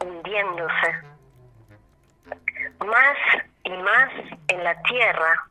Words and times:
Hundiéndose 0.00 1.16
más 2.86 3.16
y 3.64 3.70
más 3.70 4.12
en 4.48 4.64
la 4.64 4.80
tierra, 4.82 5.48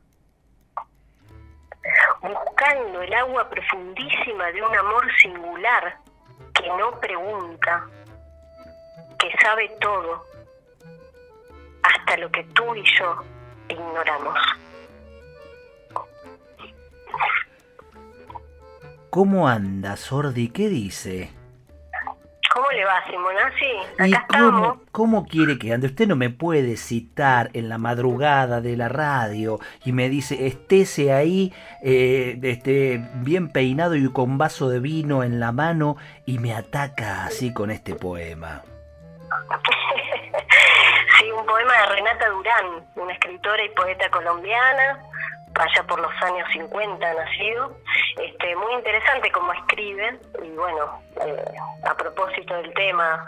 buscando 2.22 3.02
el 3.02 3.14
agua 3.14 3.48
profundísima 3.48 4.46
de 4.52 4.62
un 4.62 4.76
amor 4.76 5.06
singular 5.20 5.98
que 6.54 6.68
no 6.68 6.98
pregunta, 7.00 7.86
que 9.18 9.30
sabe 9.42 9.68
todo, 9.80 10.24
hasta 11.82 12.16
lo 12.16 12.30
que 12.30 12.42
tú 12.44 12.74
y 12.74 12.84
yo 12.98 13.22
ignoramos. 13.68 14.38
¿Cómo 19.10 19.48
anda, 19.48 19.96
Sordi? 19.96 20.50
¿Qué 20.50 20.68
dice? 20.68 21.35
¿Cómo 22.76 22.84
le 22.84 22.84
va, 22.84 23.04
Simonazzi? 23.10 23.64
¿Y 24.00 24.14
Acá 24.14 24.26
estamos. 24.28 24.60
cómo, 24.60 24.82
cómo 24.92 25.26
quiere 25.26 25.58
que 25.58 25.72
ande? 25.72 25.86
Usted 25.86 26.06
no 26.06 26.16
me 26.16 26.28
puede 26.28 26.76
citar 26.76 27.48
en 27.54 27.70
la 27.70 27.78
madrugada 27.78 28.60
de 28.60 28.76
la 28.76 28.88
radio 28.88 29.58
y 29.84 29.92
me 29.92 30.10
dice, 30.10 30.46
estése 30.46 31.12
ahí, 31.12 31.54
eh, 31.82 32.38
este, 32.42 33.00
bien 33.14 33.48
peinado 33.48 33.94
y 33.94 34.12
con 34.12 34.36
vaso 34.36 34.68
de 34.68 34.80
vino 34.80 35.22
en 35.22 35.40
la 35.40 35.52
mano 35.52 35.96
y 36.26 36.38
me 36.38 36.54
ataca 36.54 37.24
así 37.24 37.54
con 37.54 37.70
este 37.70 37.94
poema. 37.94 38.62
sí, 41.18 41.30
un 41.30 41.46
poema 41.46 41.72
de 41.72 41.86
Renata 41.86 42.28
Durán, 42.28 42.86
una 42.96 43.12
escritora 43.12 43.64
y 43.64 43.70
poeta 43.70 44.10
colombiana, 44.10 45.02
allá 45.64 45.82
por 45.86 46.00
los 46.00 46.12
años 46.22 46.48
50 46.52 47.14
nacido. 47.14 47.76
Este, 48.22 48.56
muy 48.56 48.72
interesante 48.74 49.30
como 49.32 49.52
escribe, 49.52 50.18
y 50.42 50.50
bueno, 50.50 51.00
eh, 51.24 51.44
a 51.88 51.94
propósito 51.94 52.54
del 52.54 52.72
tema. 52.74 53.26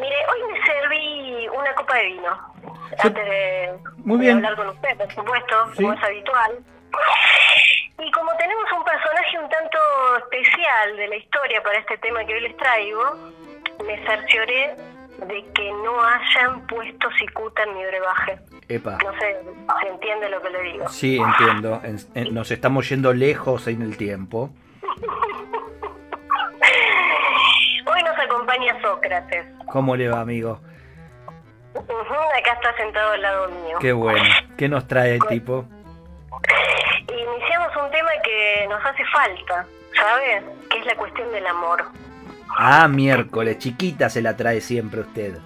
Mire, 0.00 0.16
hoy 0.32 0.52
me 0.52 0.62
serví 0.66 1.48
una 1.48 1.74
copa 1.74 1.94
de 1.96 2.04
vino, 2.04 2.54
Sí. 2.90 2.96
antes 3.08 3.24
de, 3.24 3.78
Muy 3.98 4.18
de 4.18 4.24
bien. 4.24 4.36
hablar 4.36 4.56
con 4.56 4.68
usted, 4.68 4.96
por 4.96 5.12
supuesto, 5.12 5.66
Sí. 5.74 5.82
como 5.82 5.92
es 5.94 6.02
habitual. 6.02 6.58
Y 8.00 8.10
como 8.12 8.32
tenemos 8.36 8.64
un 8.72 8.84
personaje 8.84 9.38
un 9.40 9.48
tanto 9.48 9.78
especial 10.18 10.96
de 10.96 11.08
la 11.08 11.16
historia 11.16 11.62
para 11.62 11.78
este 11.78 11.98
tema 11.98 12.24
que 12.24 12.34
hoy 12.34 12.40
les 12.40 12.56
traigo, 12.56 13.02
me 13.84 14.06
cercioré 14.06 14.76
de 15.18 15.44
que 15.52 15.72
no 15.72 16.00
hayan 16.02 16.66
puesto 16.66 17.08
cicuta 17.18 17.62
en 17.64 17.74
mi 17.74 17.84
brebaje. 17.84 18.38
Epa. 18.68 18.98
No 19.04 19.12
sé 19.18 19.36
si 19.80 19.86
entiende 19.88 20.28
lo 20.28 20.40
que 20.42 20.50
le 20.50 20.62
digo. 20.62 20.88
Sí, 20.88 21.18
entiendo. 21.18 21.80
En- 21.84 21.98
en- 22.14 22.34
nos 22.34 22.50
estamos 22.50 22.88
yendo 22.88 23.12
lejos 23.12 23.66
en 23.66 23.82
el 23.82 23.96
tiempo. 23.96 24.50
Hoy 27.86 28.02
nos 28.02 28.18
acompaña 28.18 28.80
Sócrates. 28.82 29.46
¿Cómo 29.72 29.96
le 29.96 30.08
va, 30.08 30.20
amigo? 30.20 30.60
Acá 31.74 32.52
está 32.54 32.76
sentado 32.76 33.12
al 33.12 33.22
lado 33.22 33.48
mío. 33.48 33.78
Qué 33.80 33.92
bueno. 33.92 34.22
¿Qué 34.56 34.68
nos 34.68 34.86
trae 34.88 35.14
el 35.14 35.24
tipo? 35.26 35.64
Iniciamos 37.08 37.76
un 37.76 37.90
tema 37.90 38.10
que 38.22 38.66
nos 38.68 38.84
hace 38.84 39.04
falta, 39.06 39.66
¿sabes? 39.94 40.42
Que 40.70 40.78
es 40.78 40.86
la 40.86 40.94
cuestión 40.96 41.30
del 41.32 41.46
amor. 41.46 41.84
Ah, 42.56 42.88
miércoles. 42.88 43.58
Chiquita 43.58 44.08
se 44.08 44.22
la 44.22 44.36
trae 44.36 44.60
siempre 44.60 45.00
usted. 45.00 45.38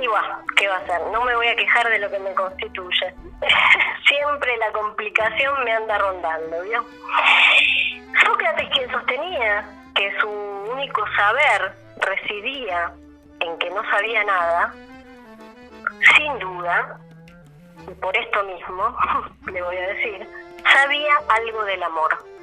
Y 0.00 0.06
va, 0.06 0.40
¿qué 0.56 0.68
va 0.68 0.76
a 0.76 0.78
hacer? 0.80 1.00
No 1.12 1.24
me 1.24 1.34
voy 1.36 1.46
a 1.46 1.56
quejar 1.56 1.88
de 1.88 1.98
lo 1.98 2.10
que 2.10 2.18
me 2.18 2.34
constituye. 2.34 3.14
Siempre 4.06 4.56
la 4.58 4.70
complicación 4.72 5.64
me 5.64 5.72
anda 5.72 5.96
rondando, 5.98 6.62
¿vio? 6.62 6.84
Sócrates 8.24 8.68
quien 8.70 8.90
sostenía 8.90 9.64
que 9.94 10.20
su 10.20 10.28
único 10.28 11.02
saber 11.16 11.72
residía 12.00 12.92
en 13.40 13.58
que 13.58 13.70
no 13.70 13.82
sabía 13.90 14.24
nada, 14.24 14.74
sin 16.16 16.38
duda, 16.38 16.98
y 17.88 17.94
por 17.94 18.16
esto 18.16 18.42
mismo, 18.44 18.96
le 19.52 19.62
voy 19.62 19.76
a 19.76 19.88
decir, 19.88 20.28
sabía 20.72 21.12
algo 21.28 21.64
del 21.64 21.82
amor. 21.82 22.33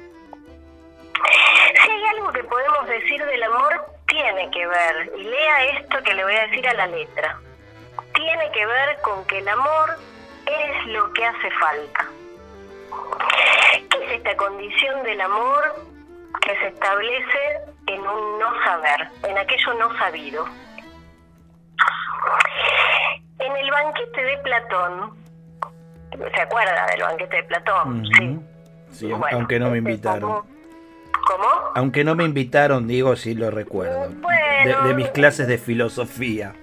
Si 1.84 1.90
hay 1.90 2.04
algo 2.16 2.32
que 2.32 2.44
podemos 2.44 2.86
decir 2.86 3.24
del 3.24 3.42
amor, 3.42 3.84
tiene 4.06 4.50
que 4.50 4.66
ver, 4.66 5.12
y 5.16 5.22
lea 5.24 5.64
esto 5.78 6.02
que 6.02 6.14
le 6.14 6.24
voy 6.24 6.34
a 6.34 6.46
decir 6.46 6.68
a 6.68 6.74
la 6.74 6.86
letra, 6.86 7.38
tiene 8.14 8.50
que 8.52 8.66
ver 8.66 8.98
con 9.02 9.24
que 9.26 9.38
el 9.38 9.48
amor 9.48 9.96
es 10.46 10.86
lo 10.86 11.12
que 11.12 11.24
hace 11.24 11.50
falta. 11.52 12.06
¿Qué 13.90 14.04
es 14.04 14.12
esta 14.12 14.36
condición 14.36 15.02
del 15.04 15.20
amor 15.20 15.74
que 16.42 16.56
se 16.58 16.66
establece 16.68 17.60
en 17.86 18.00
un 18.00 18.38
no 18.38 18.64
saber, 18.64 19.08
en 19.24 19.38
aquello 19.38 19.74
no 19.74 19.96
sabido? 19.98 20.46
En 23.38 23.56
el 23.56 23.70
banquete 23.70 24.22
de 24.22 24.38
Platón, 24.38 25.16
¿se 26.34 26.40
acuerda 26.40 26.86
del 26.86 27.02
banquete 27.02 27.36
de 27.36 27.42
Platón? 27.44 28.04
Sí. 28.06 28.28
Ujú. 28.28 28.42
Sí, 28.92 29.06
Bueno, 29.06 29.38
aunque 29.38 29.58
no 29.58 29.70
me 29.70 29.78
invitaron. 29.78 30.42
¿Cómo? 31.42 31.72
Aunque 31.74 32.04
no 32.04 32.14
me 32.14 32.22
invitaron, 32.22 32.86
digo, 32.86 33.16
sí 33.16 33.34
lo 33.34 33.50
recuerdo. 33.50 34.08
Bueno. 34.10 34.82
De, 34.82 34.88
de 34.88 34.94
mis 34.94 35.08
clases 35.08 35.48
de 35.48 35.58
filosofía. 35.58 36.54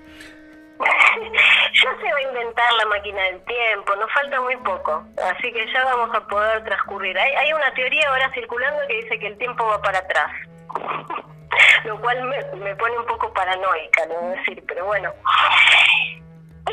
Ya 1.72 1.96
se 2.02 2.12
va 2.12 2.18
a 2.18 2.22
inventar 2.22 2.74
la 2.74 2.86
máquina 2.88 3.22
del 3.24 3.42
tiempo, 3.46 3.96
nos 3.96 4.12
falta 4.12 4.42
muy 4.42 4.58
poco, 4.58 5.06
así 5.32 5.54
que 5.54 5.72
ya 5.72 5.86
vamos 5.86 6.14
a 6.14 6.28
poder 6.28 6.62
transcurrir. 6.66 7.18
Hay, 7.18 7.32
hay 7.36 7.54
una 7.54 7.74
teoría 7.74 8.10
ahora 8.10 8.30
circulando 8.34 8.82
que 8.88 8.98
dice 8.98 9.20
que 9.20 9.28
el 9.28 9.38
tiempo 9.38 9.66
va 9.66 9.82
para 9.82 10.00
atrás, 10.00 10.32
lo 11.86 12.02
cual 12.02 12.22
me, 12.24 12.66
me 12.66 12.76
pone 12.76 12.98
un 12.98 13.06
poco 13.06 13.32
paranoica, 13.34 14.06
no 14.08 14.30
decir, 14.32 14.62
pero 14.68 14.86
bueno. 14.88 15.14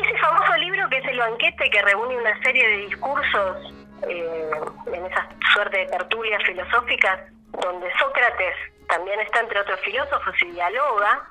Ese 0.01 0.17
famoso 0.17 0.57
libro 0.57 0.89
que 0.89 0.97
es 0.97 1.05
El 1.05 1.19
banquete, 1.19 1.69
que 1.69 1.81
reúne 1.83 2.17
una 2.17 2.41
serie 2.41 2.67
de 2.67 2.77
discursos 2.77 3.73
eh, 4.09 4.51
en 4.93 5.05
esa 5.05 5.29
suerte 5.53 5.77
de 5.77 5.85
tertulias 5.85 6.43
filosóficas, 6.43 7.19
donde 7.51 7.91
Sócrates 7.97 8.55
también 8.87 9.19
está 9.19 9.39
entre 9.39 9.59
otros 9.59 9.79
filósofos 9.81 10.35
y 10.41 10.51
dialoga, 10.51 11.29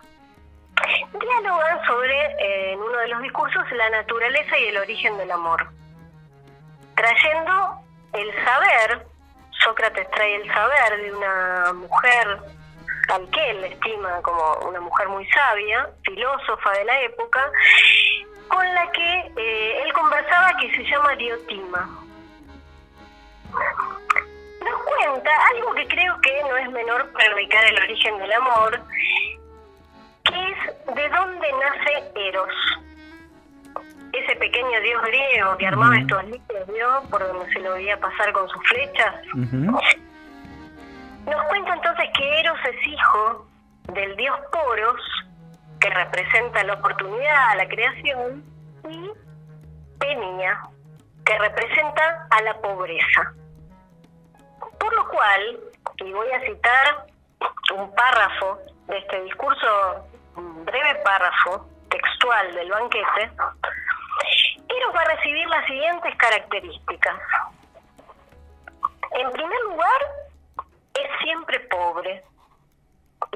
dialogan 1.12 1.86
sobre, 1.86 2.20
eh, 2.38 2.72
en 2.72 2.80
uno 2.80 2.98
de 2.98 3.08
los 3.08 3.22
discursos, 3.22 3.64
la 3.72 3.90
naturaleza 3.90 4.58
y 4.58 4.66
el 4.66 4.76
origen 4.78 5.16
del 5.18 5.30
amor. 5.30 5.66
Trayendo 6.94 7.80
el 8.12 8.44
saber, 8.44 9.06
Sócrates 9.64 10.10
trae 10.10 10.36
el 10.36 10.52
saber 10.52 11.02
de 11.02 11.12
una 11.12 11.72
mujer 11.74 12.38
al 13.08 13.30
que 13.30 13.50
él 13.50 13.64
estima 13.64 14.20
como 14.22 14.68
una 14.68 14.80
mujer 14.80 15.08
muy 15.08 15.26
sabia, 15.30 15.88
filósofa 16.04 16.72
de 16.72 16.84
la 16.84 17.00
época, 17.02 17.50
con 18.48 18.74
la 18.74 18.90
que 18.92 19.32
eh, 19.36 19.82
él 19.82 19.92
conversaba 19.92 20.56
que 20.60 20.74
se 20.74 20.84
llama 20.84 21.14
Diotima. 21.14 21.88
Nos 24.68 24.82
cuenta 24.82 25.30
algo 25.54 25.72
que 25.74 25.86
creo 25.86 26.20
que 26.20 26.42
no 26.48 26.56
es 26.56 26.68
menor 26.70 27.12
para 27.12 27.34
ubicar 27.34 27.64
el 27.64 27.78
origen 27.78 28.18
del 28.18 28.32
amor, 28.32 28.80
que 30.24 30.34
es 30.34 30.94
de 30.94 31.08
dónde 31.08 31.46
nace 31.52 32.10
Eros. 32.28 32.52
Ese 34.12 34.36
pequeño 34.36 34.80
dios 34.80 35.02
griego 35.02 35.56
que 35.58 35.66
armaba 35.66 35.92
Ujú. 35.92 36.00
estos 36.00 36.24
¿vio? 36.68 37.02
Por 37.10 37.26
donde 37.26 37.52
se 37.52 37.60
lo 37.60 37.72
veía 37.74 37.98
pasar 38.00 38.32
con 38.32 38.48
sus 38.48 38.62
flechas. 38.68 39.14
Nos 39.34 39.82
cuenta 41.48 41.74
entonces 41.74 42.08
que 42.16 42.40
Eros 42.40 42.58
es 42.64 42.86
hijo 42.86 43.46
del 43.92 44.16
dios 44.16 44.38
Poros, 44.52 45.00
que 45.80 45.90
representa 45.90 46.64
la 46.64 46.74
oportunidad, 46.74 47.56
la 47.56 47.68
creación, 47.68 48.42
y 48.88 49.10
Penia, 49.98 50.60
que 51.24 51.38
representa 51.38 52.26
a 52.30 52.42
la 52.42 52.54
pobreza. 52.60 53.32
Por 54.86 54.94
lo 54.94 55.08
cual, 55.08 55.60
y 55.96 56.12
voy 56.12 56.30
a 56.30 56.40
citar 56.42 57.06
un 57.74 57.92
párrafo 57.92 58.56
de 58.86 58.98
este 58.98 59.20
discurso, 59.22 60.06
un 60.36 60.64
breve 60.64 60.94
párrafo 61.02 61.66
textual 61.90 62.54
del 62.54 62.70
banquete, 62.70 63.32
Venus 64.68 64.94
va 64.94 65.00
a 65.00 65.16
recibir 65.16 65.48
las 65.48 65.66
siguientes 65.66 66.14
características. 66.16 67.20
En 69.10 69.32
primer 69.32 69.60
lugar, 69.62 70.00
es 70.94 71.18
siempre 71.20 71.58
pobre. 71.68 72.22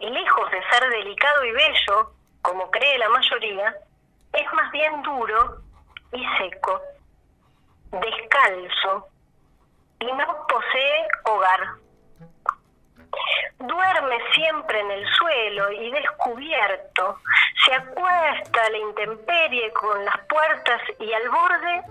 Y 0.01 0.09
lejos 0.09 0.51
de 0.53 0.63
ser 0.71 0.89
delicado 0.89 1.45
y 1.47 1.51
bello, 1.51 2.13
como 2.43 2.71
cree 2.71 2.97
la 2.97 3.09
mayoría, 3.09 3.75
es 4.35 4.53
más 4.53 4.71
bien 4.71 5.03
duro 5.03 5.63
y 6.13 6.25
seco, 6.39 6.81
descalzo, 7.91 9.09
y 10.01 10.07
no 10.07 10.47
posee 10.49 11.09
hogar. 11.25 11.61
Duerme 13.59 14.17
siempre 14.35 14.81
en 14.81 14.91
el 14.91 15.07
suelo 15.15 15.73
y 15.73 15.91
descubierto, 15.91 17.19
se 17.65 17.75
acuesta 17.75 18.65
a 18.65 18.71
la 18.71 18.79
intemperie 18.79 19.71
con 19.73 20.05
las 20.05 20.19
puertas 20.27 20.81
y 20.99 21.13
al 21.13 21.29
borde, 21.29 21.83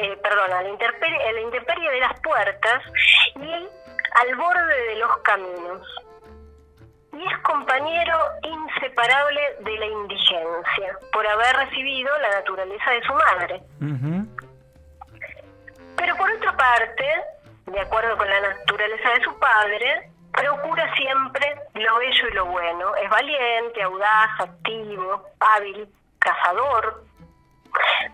eh, 0.00 0.16
perdón, 0.22 0.52
a 0.52 0.62
la, 0.62 0.68
intemperie, 0.68 1.28
a 1.28 1.32
la 1.32 1.40
intemperie 1.40 1.90
de 1.90 2.00
las 2.00 2.20
puertas 2.20 2.82
y 3.36 3.52
al 3.52 4.36
borde 4.36 4.86
de 4.86 4.96
los 4.96 5.16
caminos. 5.18 5.86
Y 7.12 7.26
es 7.26 7.38
compañero 7.40 8.16
inseparable 8.42 9.40
de 9.60 9.78
la 9.78 9.86
indigencia, 9.86 10.98
por 11.12 11.26
haber 11.26 11.56
recibido 11.56 12.16
la 12.18 12.30
naturaleza 12.30 12.90
de 12.92 13.02
su 13.02 13.12
madre. 13.12 13.62
Pero 15.96 16.16
por 16.16 16.30
otra 16.30 16.56
parte, 16.56 17.04
de 17.72 17.80
acuerdo 17.80 18.16
con 18.16 18.28
la 18.28 18.40
naturaleza 18.40 19.10
de 19.10 19.24
su 19.24 19.38
padre, 19.38 20.10
procura 20.32 20.94
siempre 20.96 21.54
lo 21.74 21.98
bello 21.98 22.28
y 22.28 22.34
lo 22.34 22.46
bueno. 22.46 22.94
Es 22.96 23.10
valiente, 23.10 23.82
audaz, 23.82 24.40
activo, 24.40 25.24
hábil, 25.40 25.88
cazador. 26.18 27.04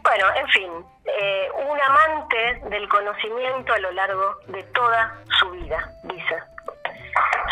Bueno, 0.03 0.27
en 0.35 0.49
fin, 0.49 0.71
eh, 1.07 1.51
un 1.69 1.81
amante 1.81 2.61
del 2.71 2.89
conocimiento 2.89 3.73
a 3.73 3.79
lo 3.79 3.91
largo 3.93 4.37
de 4.49 4.63
toda 4.65 5.19
su 5.39 5.51
vida, 5.51 5.91
dice 6.05 6.43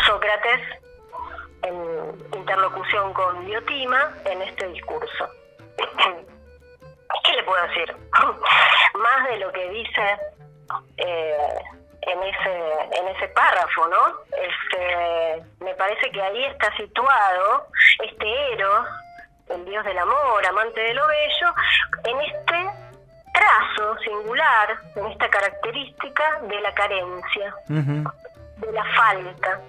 Sócrates 0.05 0.61
en 1.63 2.37
interlocución 2.37 3.11
con 3.13 3.45
Diotima 3.45 4.13
en 4.25 4.41
este 4.43 4.67
discurso. 4.67 5.29
¿Qué 7.23 7.33
le 7.33 7.43
puedo 7.43 7.67
decir? 7.67 7.95
Más 8.93 9.29
de 9.29 9.37
lo 9.37 9.51
que 9.51 9.69
dice 9.69 10.17
eh, 10.97 11.59
en 12.07 12.23
ese 12.23 12.99
en 12.99 13.07
ese 13.15 13.27
párrafo, 13.29 13.87
¿no? 13.87 14.19
Este, 14.37 15.43
me 15.59 15.73
parece 15.75 16.11
que 16.11 16.21
ahí 16.21 16.45
está 16.45 16.75
situado 16.75 17.67
este 18.03 18.53
Eros, 18.53 18.87
el 19.49 19.65
dios 19.65 19.83
del 19.85 19.97
amor, 19.97 20.45
amante 20.45 20.81
de 20.81 20.93
lo 20.93 21.07
bello, 21.07 21.53
en 22.03 22.21
este 22.21 22.69
trazo 23.33 23.97
singular, 23.99 24.77
en 24.95 25.05
esta 25.07 25.29
característica 25.29 26.39
de 26.41 26.61
la 26.61 26.73
carencia, 26.73 27.55
de 27.67 28.71
la 28.71 28.85
falta, 28.95 29.59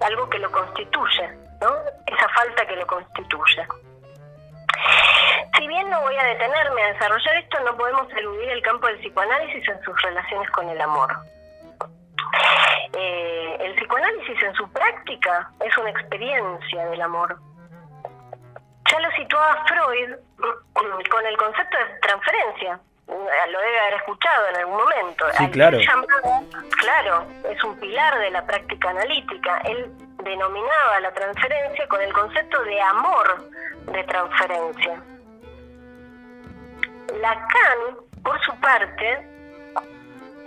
algo 0.00 0.28
que 0.30 0.38
lo 0.38 0.50
constituye, 0.50 1.28
¿no? 1.60 1.74
Esa 2.06 2.28
falta 2.28 2.66
que 2.66 2.76
lo 2.76 2.86
constituye. 2.86 3.66
Si 5.56 5.68
bien 5.68 5.88
no 5.90 6.00
voy 6.00 6.16
a 6.16 6.24
detenerme 6.24 6.82
a 6.82 6.92
desarrollar 6.92 7.36
esto, 7.36 7.60
no 7.60 7.76
podemos 7.76 8.10
eludir 8.12 8.50
el 8.50 8.62
campo 8.62 8.86
del 8.86 8.98
psicoanálisis 8.98 9.68
en 9.68 9.82
sus 9.82 10.02
relaciones 10.02 10.50
con 10.50 10.68
el 10.68 10.80
amor. 10.80 11.14
Eh, 12.96 13.56
el 13.60 13.74
psicoanálisis 13.74 14.42
en 14.42 14.54
su 14.54 14.70
práctica 14.70 15.50
es 15.64 15.76
una 15.78 15.90
experiencia 15.90 16.86
del 16.86 17.02
amor. 17.02 17.36
Ya 18.90 19.00
lo 19.00 19.10
situaba 19.12 19.64
Freud 19.66 20.14
con 21.10 21.26
el 21.26 21.36
concepto 21.36 21.76
de 21.78 21.98
transferencia. 22.00 22.80
Lo 23.06 23.60
debe 23.60 23.80
haber 23.80 23.94
escuchado 23.94 24.48
en 24.48 24.56
algún 24.56 24.76
momento. 24.78 25.26
Sí, 25.32 25.50
claro. 25.50 25.78
claro, 26.78 27.26
es 27.50 27.62
un 27.62 27.78
pilar 27.78 28.18
de 28.18 28.30
la 28.30 28.46
práctica 28.46 28.90
analítica. 28.90 29.58
Él 29.64 29.90
denominaba 30.22 31.00
la 31.00 31.12
transferencia 31.12 31.86
con 31.88 32.00
el 32.00 32.12
concepto 32.12 32.62
de 32.62 32.80
amor 32.80 33.50
de 33.92 34.04
transferencia. 34.04 35.02
Lacan, 37.20 37.78
por 38.22 38.40
su 38.42 38.58
parte, 38.60 39.33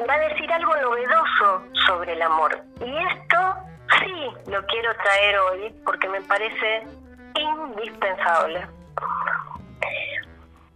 va 0.06 0.14
a 0.14 0.20
decir 0.20 0.52
algo 0.52 0.76
novedoso 0.76 1.64
sobre 1.88 2.14
el 2.14 2.22
amor. 2.22 2.62
Y 2.80 2.98
esto 2.98 3.56
sí 4.00 4.52
lo 4.52 4.66
quiero 4.66 4.96
traer 4.96 5.40
hoy 5.40 5.76
porque 5.86 6.10
me 6.10 6.22
parece 6.22 6.88
indispensable. 7.36 8.68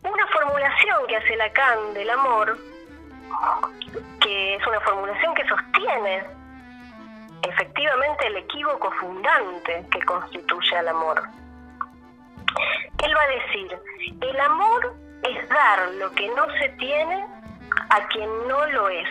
Una 0.03 0.27
formulación 0.27 1.07
que 1.07 1.18
hace 1.18 1.35
Lacan 1.35 1.94
del 1.94 2.09
amor, 2.09 2.57
que 4.19 4.56
es 4.56 4.68
una 4.68 4.79
formulación 4.81 5.33
que 5.35 5.47
sostiene 5.47 6.24
efectivamente 7.44 8.27
el 8.27 8.38
equívoco 8.38 8.91
fundante 9.00 9.85
que 9.91 10.01
constituye 10.03 10.77
al 10.77 10.88
amor. 10.88 11.21
Él 13.03 13.15
va 13.15 13.21
a 13.21 13.27
decir, 13.27 13.79
el 14.21 14.39
amor 14.39 14.94
es 15.24 15.50
dar 15.50 15.88
lo 16.00 16.12
que 16.12 16.27
no 16.29 16.45
se 16.59 16.69
tiene 16.77 17.25
a 17.91 18.07
quien 18.07 18.29
no 18.47 18.65
lo 18.67 18.89
es. 18.89 19.07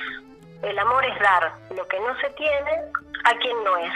El 0.62 0.78
amor 0.78 1.04
es 1.04 1.18
dar 1.20 1.52
lo 1.76 1.86
que 1.88 2.00
no 2.00 2.18
se 2.20 2.30
tiene 2.30 2.70
a 3.24 3.34
quien 3.38 3.56
no 3.64 3.76
es. 3.76 3.92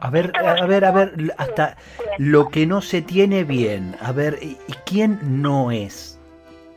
A 0.00 0.10
ver, 0.10 0.32
a 0.36 0.66
ver, 0.66 0.84
a 0.84 0.90
ver, 0.90 1.12
hasta 1.38 1.76
lo 2.18 2.48
que 2.48 2.66
no 2.66 2.80
se 2.80 3.02
tiene 3.02 3.44
bien. 3.44 3.96
A 4.02 4.12
ver, 4.12 4.38
¿y 4.42 4.56
quién 4.86 5.18
no 5.22 5.70
es? 5.70 6.18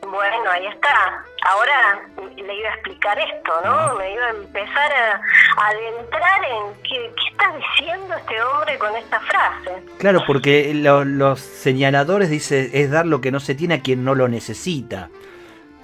Bueno, 0.02 0.50
ahí 0.50 0.66
está. 0.66 1.24
Ahora 1.46 2.00
le 2.36 2.54
iba 2.54 2.68
a 2.68 2.74
explicar 2.74 3.18
esto, 3.18 3.52
¿no? 3.64 3.94
Me 3.96 4.12
iba 4.12 4.26
a 4.26 4.30
empezar 4.30 4.92
a, 4.92 5.20
adentrar 5.56 6.44
en 6.44 6.82
qué, 6.82 7.12
está 7.30 7.44
diciendo 7.56 8.14
este 8.14 8.42
hombre 8.42 8.78
con 8.78 8.94
esta 8.96 9.20
frase. 9.20 9.82
Claro, 9.98 10.22
porque 10.26 10.72
los 10.74 11.40
señaladores 11.40 12.30
dice 12.30 12.70
es 12.72 12.90
dar 12.90 13.06
lo 13.06 13.20
que 13.20 13.30
no 13.30 13.40
se 13.40 13.54
tiene 13.54 13.74
a 13.74 13.80
quien 13.80 14.04
no 14.04 14.14
lo 14.14 14.28
necesita. 14.28 15.10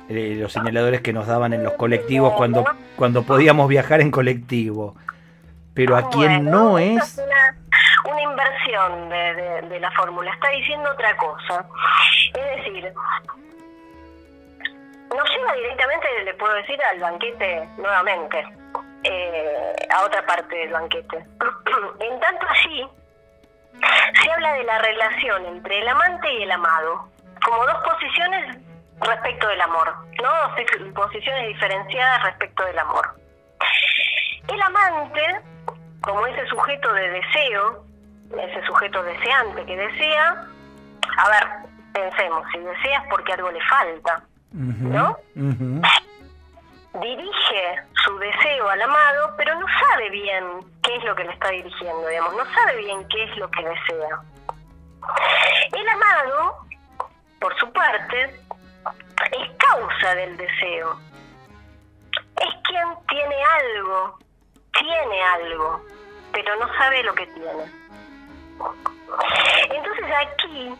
Eh, 0.08 0.36
los 0.40 0.52
señaladores 0.52 1.02
que 1.02 1.12
nos 1.12 1.26
daban 1.26 1.52
en 1.52 1.62
los 1.62 1.74
colectivos 1.74 2.32
cuando, 2.36 2.64
cuando 2.96 3.22
podíamos 3.22 3.68
viajar 3.68 4.00
en 4.00 4.10
colectivo. 4.10 4.96
Pero 5.74 5.96
a 5.96 6.10
quien 6.10 6.46
no 6.46 6.78
es... 6.78 7.18
Una, 7.18 8.22
inversión 8.22 9.08
de, 9.08 9.68
de 9.68 9.80
la 9.80 9.90
fórmula, 9.92 10.32
está 10.32 10.48
diciendo 10.50 10.90
otra 10.90 11.16
cosa. 11.16 11.64
Es 12.34 12.56
decir, 12.56 12.92
nos 15.16 15.28
lleva 15.30 15.52
directamente, 15.54 16.06
le 16.24 16.34
puedo 16.34 16.54
decir, 16.54 16.78
al 16.92 17.00
banquete 17.00 17.68
nuevamente, 17.78 18.44
eh, 19.04 19.74
a 19.94 20.04
otra 20.04 20.24
parte 20.26 20.56
del 20.56 20.72
banquete. 20.72 21.16
en 22.00 22.20
tanto 22.20 22.46
allí 22.48 22.88
se 24.22 24.30
habla 24.30 24.52
de 24.54 24.64
la 24.64 24.78
relación 24.78 25.46
entre 25.46 25.78
el 25.78 25.88
amante 25.88 26.32
y 26.32 26.42
el 26.42 26.50
amado, 26.50 27.08
como 27.44 27.64
dos 27.66 27.78
posiciones 27.84 28.58
respecto 29.00 29.48
del 29.48 29.60
amor, 29.60 29.94
¿no? 30.22 30.30
Dos 30.30 30.94
posiciones 30.94 31.48
diferenciadas 31.48 32.22
respecto 32.24 32.64
del 32.64 32.78
amor. 32.78 33.08
El 34.48 34.60
amante, 34.62 35.40
como 36.02 36.26
ese 36.26 36.46
sujeto 36.46 36.92
de 36.92 37.08
deseo, 37.08 37.84
ese 38.38 38.66
sujeto 38.66 39.02
deseante 39.02 39.64
que 39.64 39.76
desea, 39.76 40.44
a 41.16 41.28
ver, 41.30 41.48
pensemos, 41.92 42.46
si 42.52 42.58
deseas 42.58 43.04
porque 43.08 43.32
algo 43.32 43.50
le 43.50 43.60
falta, 43.62 44.22
¿no? 44.52 45.16
Dirige 46.92 47.82
su 48.04 48.18
deseo 48.18 48.68
al 48.68 48.82
amado, 48.82 49.34
pero 49.36 49.54
no 49.58 49.66
sabe 49.88 50.10
bien 50.10 50.44
qué 50.82 50.96
es 50.96 51.04
lo 51.04 51.14
que 51.14 51.24
le 51.24 51.32
está 51.32 51.50
dirigiendo, 51.50 52.08
digamos, 52.08 52.34
no 52.34 52.44
sabe 52.52 52.76
bien 52.78 53.06
qué 53.08 53.24
es 53.24 53.36
lo 53.36 53.50
que 53.50 53.62
desea. 53.62 54.20
El 55.72 55.88
amado, 55.88 56.66
por 57.38 57.56
su 57.58 57.72
parte, 57.72 58.24
es 58.24 59.50
causa 59.58 60.14
del 60.16 60.36
deseo. 60.36 60.98
Es 62.36 62.54
quien 62.64 62.88
tiene 63.08 63.36
algo, 63.44 64.18
tiene 64.72 65.22
algo, 65.22 65.84
pero 66.32 66.56
no 66.56 66.66
sabe 66.76 67.02
lo 67.04 67.14
que 67.14 67.26
tiene. 67.28 67.80
Entonces 69.70 70.06
aquí 70.18 70.74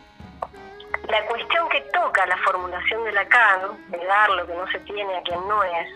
la 1.11 1.25
cuestión 1.25 1.67
que 1.67 1.81
toca 1.93 2.25
la 2.25 2.37
formulación 2.37 3.03
de 3.03 3.11
Lacan, 3.11 3.91
de 3.91 3.97
dar 4.05 4.29
lo 4.29 4.47
que 4.47 4.55
no 4.55 4.65
se 4.67 4.79
tiene 4.79 5.17
a 5.17 5.21
quien 5.23 5.45
no 5.45 5.61
es, 5.61 5.89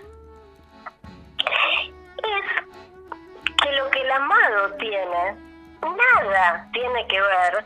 es 2.17 3.55
que 3.63 3.72
lo 3.72 3.89
que 3.91 4.01
el 4.01 4.12
amado 4.12 4.74
tiene, 4.74 5.38
nada 5.81 6.67
tiene 6.74 7.07
que 7.07 7.22
ver, 7.22 7.65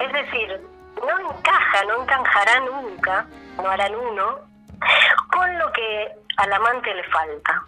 es 0.00 0.12
decir, 0.12 0.60
no 0.96 1.30
encaja, 1.30 1.84
no 1.84 2.02
encajará 2.02 2.60
nunca, 2.60 3.26
no 3.56 3.70
harán 3.70 3.94
uno, 3.94 4.40
con 5.32 5.58
lo 5.60 5.72
que 5.72 6.12
al 6.38 6.52
amante 6.52 6.92
le 6.92 7.04
falta. 7.04 7.62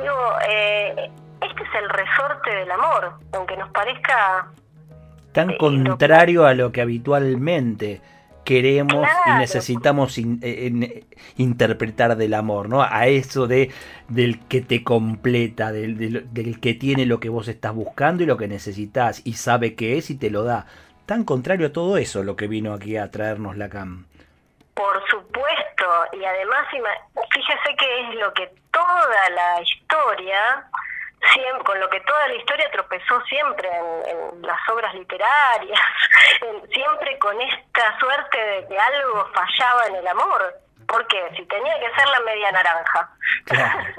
Digo, 0.00 0.38
eh, 0.48 1.12
este 1.40 1.62
es 1.62 1.74
el 1.76 1.88
resorte 1.90 2.50
del 2.56 2.72
amor, 2.72 3.20
aunque 3.34 3.56
nos 3.56 3.70
parezca 3.70 4.48
tan 5.34 5.56
contrario 5.56 6.46
a 6.46 6.54
lo 6.54 6.70
que 6.70 6.80
habitualmente 6.80 8.00
queremos 8.44 9.06
y 9.26 9.30
necesitamos 9.38 10.16
interpretar 11.36 12.16
del 12.16 12.34
amor, 12.34 12.68
¿no? 12.68 12.82
A 12.82 13.08
eso 13.08 13.46
de 13.48 13.72
del 14.08 14.46
que 14.46 14.60
te 14.60 14.84
completa, 14.84 15.72
del, 15.72 16.32
del, 16.32 16.60
que 16.60 16.74
tiene 16.74 17.04
lo 17.04 17.18
que 17.18 17.30
vos 17.30 17.48
estás 17.48 17.74
buscando 17.74 18.22
y 18.22 18.26
lo 18.26 18.36
que 18.36 18.46
necesitas 18.46 19.22
y 19.24 19.32
sabe 19.32 19.74
qué 19.74 19.98
es 19.98 20.10
y 20.10 20.16
te 20.16 20.30
lo 20.30 20.44
da. 20.44 20.66
Tan 21.04 21.24
contrario 21.24 21.66
a 21.66 21.72
todo 21.72 21.96
eso 21.96 22.22
lo 22.22 22.36
que 22.36 22.46
vino 22.46 22.72
aquí 22.72 22.96
a 22.96 23.10
traernos 23.10 23.56
la 23.56 23.68
CAM. 23.68 24.06
Por 24.74 25.02
supuesto, 25.10 25.84
y 26.12 26.24
además 26.24 26.66
fíjese 26.70 27.76
que 27.76 28.00
es 28.00 28.20
lo 28.20 28.32
que 28.34 28.50
toda 28.72 29.30
la 29.30 29.62
historia 29.62 30.68
siempre, 31.32 31.64
con 31.64 31.80
lo 31.80 31.88
que 31.88 32.00
toda 32.00 32.28
la 32.28 32.34
historia 32.34 32.70
tropezó 32.70 33.20
siempre 33.22 33.68
en, 33.68 34.42
las 34.42 34.68
obras 34.68 34.94
literarias, 34.94 35.80
siempre 36.72 37.18
con 37.18 37.40
esta 37.40 37.98
suerte 37.98 38.38
de 38.38 38.68
que 38.68 38.78
algo 38.78 39.28
fallaba 39.32 39.86
en 39.86 39.96
el 39.96 40.08
amor. 40.08 40.54
porque 40.86 41.30
Si 41.36 41.44
tenía 41.46 41.78
que 41.80 41.94
ser 41.94 42.08
la 42.08 42.20
media 42.20 42.52
naranja. 42.52 43.10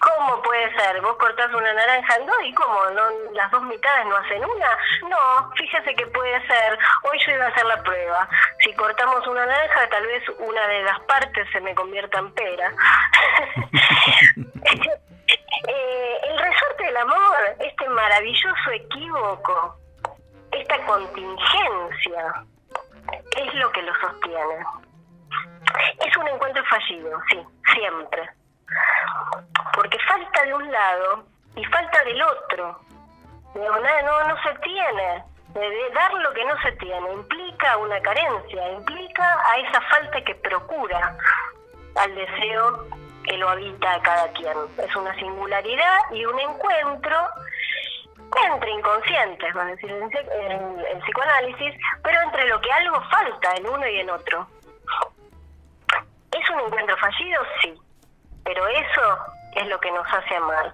¿Cómo 0.00 0.40
puede 0.40 0.74
ser? 0.76 0.98
Vos 1.02 1.14
cortás 1.18 1.52
una 1.52 1.74
naranja 1.74 2.16
en 2.16 2.26
dos 2.26 2.36
y 2.42 2.54
cómo, 2.54 2.86
no, 2.86 3.02
las 3.34 3.50
dos 3.50 3.62
mitades 3.64 4.06
no 4.06 4.16
hacen 4.16 4.42
una. 4.42 4.78
No, 5.10 5.52
fíjese 5.56 5.94
que 5.94 6.06
puede 6.06 6.40
ser. 6.46 6.78
Hoy 7.02 7.18
yo 7.26 7.32
iba 7.32 7.44
a 7.44 7.48
hacer 7.48 7.66
la 7.66 7.82
prueba. 7.82 8.26
Si 8.64 8.72
cortamos 8.74 9.26
una 9.26 9.44
naranja, 9.44 9.90
tal 9.90 10.06
vez 10.06 10.26
una 10.38 10.66
de 10.68 10.82
las 10.84 11.00
partes 11.00 11.46
se 11.52 11.60
me 11.60 11.74
convierta 11.74 12.18
en 12.18 12.32
pera. 12.32 12.72
Eh, 15.68 16.19
amor, 17.00 17.56
este 17.58 17.88
maravilloso 17.88 18.70
equívoco, 18.72 19.76
esta 20.52 20.84
contingencia, 20.86 22.44
es 23.36 23.54
lo 23.54 23.72
que 23.72 23.82
lo 23.82 23.94
sostiene. 23.96 24.64
Es 26.06 26.16
un 26.16 26.28
encuentro 26.28 26.62
fallido, 26.64 27.20
sí, 27.30 27.42
siempre. 27.72 28.28
Porque 29.74 29.98
falta 30.06 30.42
de 30.44 30.54
un 30.54 30.70
lado 30.70 31.24
y 31.56 31.64
falta 31.64 32.04
del 32.04 32.22
otro. 32.22 32.80
No, 33.54 33.80
no, 33.80 34.28
no 34.28 34.42
se 34.42 34.54
tiene. 34.60 35.24
De 35.54 35.90
dar 35.94 36.12
lo 36.14 36.32
que 36.32 36.44
no 36.44 36.60
se 36.62 36.70
tiene 36.72 37.12
implica 37.12 37.76
una 37.78 38.00
carencia, 38.00 38.70
implica 38.70 39.42
a 39.50 39.58
esa 39.58 39.80
falta 39.80 40.22
que 40.22 40.34
procura 40.36 41.16
al 41.96 42.14
deseo 42.14 42.86
que 43.30 43.36
lo 43.36 43.48
habita 43.48 44.02
cada 44.02 44.28
quien. 44.32 44.58
Es 44.76 44.96
una 44.96 45.14
singularidad 45.14 45.98
y 46.10 46.24
un 46.24 46.38
encuentro 46.40 47.16
entre 48.48 48.70
inconscientes, 48.72 49.56
va 49.56 49.62
a 49.62 49.66
decir 49.66 49.90
en 49.90 50.78
el 50.80 50.98
psicoanálisis, 51.02 51.74
pero 52.02 52.20
entre 52.22 52.48
lo 52.48 52.60
que 52.60 52.72
algo 52.72 53.00
falta 53.08 53.54
en 53.56 53.66
uno 53.66 53.86
y 53.86 54.00
en 54.00 54.10
otro. 54.10 54.46
¿Es 56.32 56.50
un 56.50 56.60
encuentro 56.60 56.96
fallido? 56.96 57.42
Sí, 57.62 57.74
pero 58.44 58.66
eso 58.66 59.18
es 59.54 59.66
lo 59.68 59.78
que 59.78 59.92
nos 59.92 60.06
hace 60.12 60.36
amar. 60.36 60.72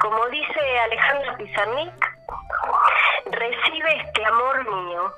Como 0.00 0.26
dice 0.28 0.78
Alejandra 0.80 1.36
Pizarnik, 1.36 2.18
recibe 3.30 3.96
este 4.04 4.24
amor 4.24 4.70
mío, 4.70 5.14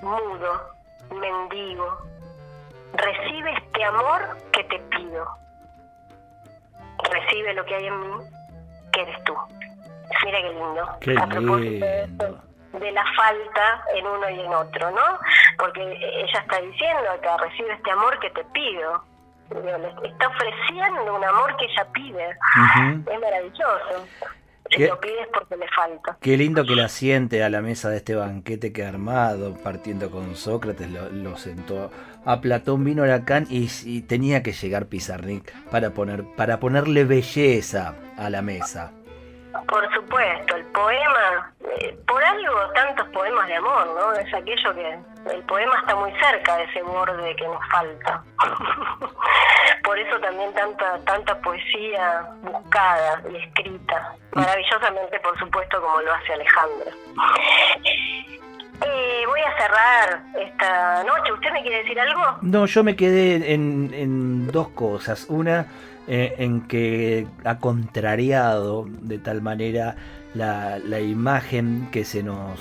mudo, 0.00 0.70
mendigo, 1.10 1.98
recibe 2.94 3.52
este 3.52 3.84
amor 3.84 4.38
que 4.52 4.64
te 4.64 4.78
pido 4.78 5.47
recibe 7.10 7.54
lo 7.54 7.64
que 7.64 7.74
hay 7.74 7.86
en 7.86 8.00
mí, 8.00 8.24
que 8.92 9.02
eres 9.02 9.24
tú. 9.24 9.34
Mira 10.24 10.38
qué 10.40 10.50
lindo. 10.50 10.98
Qué 11.00 11.16
a 11.18 11.26
propósito 11.26 11.86
de, 11.86 12.78
de 12.80 12.92
la 12.92 13.04
falta 13.16 13.84
en 13.94 14.06
uno 14.06 14.30
y 14.30 14.40
en 14.40 14.54
otro, 14.54 14.90
¿no? 14.90 15.18
Porque 15.58 15.82
ella 15.82 16.40
está 16.40 16.60
diciendo 16.60 17.08
que 17.22 17.36
recibe 17.44 17.72
este 17.72 17.90
amor 17.90 18.18
que 18.20 18.30
te 18.30 18.44
pido. 18.46 19.02
está 20.04 20.28
ofreciendo 20.28 21.14
un 21.14 21.24
amor 21.24 21.56
que 21.56 21.64
ella 21.66 21.86
pide. 21.92 22.30
Es 22.30 23.20
maravilloso. 23.20 24.06
Si 24.70 24.86
lo 24.86 25.00
pides 25.00 25.28
porque 25.32 25.56
le 25.56 25.66
falta. 25.68 26.18
Qué 26.20 26.36
lindo 26.36 26.64
que 26.64 26.74
la 26.74 26.88
siente 26.88 27.42
a 27.42 27.48
la 27.48 27.62
mesa 27.62 27.88
de 27.90 27.98
este 27.98 28.14
banquete 28.14 28.72
que 28.72 28.84
ha 28.84 28.88
armado, 28.88 29.54
partiendo 29.62 30.10
con 30.10 30.36
Sócrates, 30.36 30.88
lo, 30.90 31.36
sentó 31.36 31.90
a 32.24 32.40
Platón, 32.40 32.84
vino 32.84 33.04
y, 33.48 33.68
y 33.84 34.02
tenía 34.02 34.42
que 34.42 34.52
llegar 34.52 34.86
Pizarnik 34.86 35.52
para, 35.70 35.90
poner, 35.90 36.24
para 36.36 36.60
ponerle 36.60 37.04
belleza 37.04 37.94
a 38.16 38.30
la 38.30 38.42
mesa. 38.42 38.92
Por 39.66 39.94
supuesto, 39.94 40.56
el 40.56 40.64
poema, 40.66 41.52
eh, 41.80 41.98
por 42.06 42.22
algo 42.22 42.70
tantos 42.74 43.08
poemas 43.08 43.46
de 43.48 43.56
amor, 43.56 43.86
¿no? 43.98 44.12
Es 44.12 44.32
aquello 44.32 44.74
que 44.74 44.98
el 45.32 45.42
poema 45.44 45.78
está 45.80 45.94
muy 45.96 46.12
cerca 46.20 46.56
de 46.56 46.64
ese 46.64 46.82
borde 46.82 47.36
que 47.36 47.46
nos 47.46 47.68
falta. 47.70 48.22
por 49.84 49.98
eso 49.98 50.18
también 50.20 50.52
tanta 50.54 50.98
tanta 51.04 51.40
poesía 51.40 52.26
buscada 52.42 53.22
y 53.30 53.36
escrita, 53.36 54.14
maravillosamente 54.32 55.18
por 55.20 55.38
supuesto 55.38 55.80
como 55.80 56.00
lo 56.02 56.12
hace 56.14 56.32
Alejandro. 56.34 56.90
A 59.46 59.62
cerrar 59.62 60.24
esta 60.38 61.04
noche. 61.04 61.32
¿Usted 61.32 61.52
me 61.52 61.62
quiere 61.62 61.78
decir 61.78 61.98
algo? 62.00 62.20
No, 62.42 62.66
yo 62.66 62.82
me 62.82 62.96
quedé 62.96 63.54
en, 63.54 63.90
en 63.94 64.46
dos 64.48 64.68
cosas. 64.70 65.26
Una, 65.28 65.66
eh, 66.10 66.36
en 66.38 66.62
que 66.62 67.26
ha 67.44 67.58
contrariado 67.58 68.86
de 68.88 69.18
tal 69.18 69.42
manera 69.42 69.96
la, 70.32 70.78
la 70.78 71.00
imagen 71.00 71.88
que 71.92 72.04
se 72.04 72.22
nos 72.22 72.58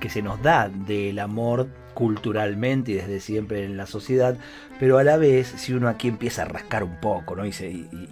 que 0.00 0.10
se 0.10 0.20
nos 0.20 0.42
da 0.42 0.68
del 0.68 1.20
amor 1.20 1.68
culturalmente 1.94 2.92
y 2.92 2.94
desde 2.94 3.20
siempre 3.20 3.64
en 3.64 3.76
la 3.76 3.86
sociedad, 3.86 4.36
pero 4.78 4.98
a 4.98 5.04
la 5.04 5.16
vez, 5.16 5.48
si 5.48 5.72
uno 5.72 5.88
aquí 5.88 6.06
empieza 6.06 6.42
a 6.42 6.44
rascar 6.44 6.84
un 6.84 6.96
poco 7.00 7.34
¿no? 7.34 7.44
y, 7.44 7.50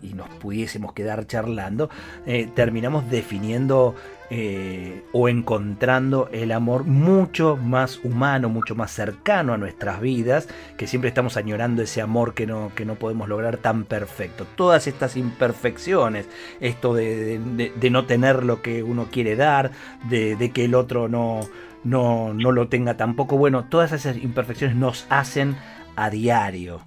y, 0.02 0.14
nos 0.14 0.28
pudiésemos 0.28 0.92
quedar 0.92 1.26
charlando, 1.26 1.88
eh, 2.26 2.48
terminamos 2.54 3.08
definiendo 3.10 3.94
eh, 4.28 5.04
o 5.12 5.28
encontrando 5.28 6.28
el 6.32 6.50
amor 6.52 6.84
mucho 6.84 7.56
más 7.56 8.00
humano, 8.04 8.48
mucho 8.48 8.74
más 8.74 8.90
cercano 8.90 9.52
a 9.52 9.58
nuestras 9.58 10.00
vidas, 10.00 10.48
que 10.76 10.86
siempre 10.86 11.08
estamos 11.08 11.36
añorando 11.36 11.82
ese 11.82 12.00
amor 12.00 12.34
que 12.34 12.46
no, 12.46 12.72
que 12.74 12.84
no 12.84 12.96
podemos 12.96 13.28
lograr 13.28 13.58
tan 13.58 13.84
perfecto. 13.84 14.46
Todas 14.56 14.86
estas 14.86 15.16
imperfecciones, 15.16 16.28
esto 16.60 16.94
de, 16.94 17.38
de 17.74 17.90
no 17.90 18.06
tener 18.06 18.42
lo 18.42 18.62
que 18.62 18.82
uno 18.82 19.08
quiere 19.10 19.36
dar, 19.36 19.70
de, 20.08 20.50
que 20.52 20.64
el 20.64 20.74
otro 20.74 21.08
no 21.08 21.40
no, 21.84 22.34
no 22.34 22.50
lo 22.50 22.68
tenga 22.68 22.96
tampoco. 22.96 23.38
Bueno, 23.38 23.66
todas 23.66 23.92
esas 23.92 24.16
imperfecciones 24.16 24.76
nos 24.76 25.06
hacen 25.08 25.56
a 25.94 26.10
diario. 26.10 26.80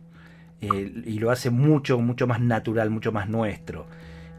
Eh, 0.61 1.03
y 1.05 1.19
lo 1.19 1.31
hace 1.31 1.49
mucho, 1.49 1.99
mucho 1.99 2.27
más 2.27 2.41
natural, 2.41 2.89
mucho 2.89 3.13
más 3.13 3.29
nuestro. 3.29 3.85